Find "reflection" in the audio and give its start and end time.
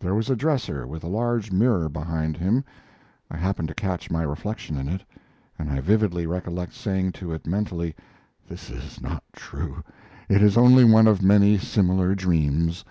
4.24-4.76